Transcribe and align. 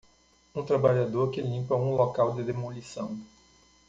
Um 0.55 0.63
trabalhador 0.65 1.29
que 1.29 1.43
limpa 1.43 1.75
um 1.75 1.93
local 1.95 2.33
de 2.33 2.41
demolição. 2.41 3.15